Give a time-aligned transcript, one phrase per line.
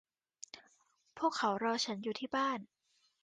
[1.17, 2.59] พวกเขารอฉันอยู่ที่บ้าน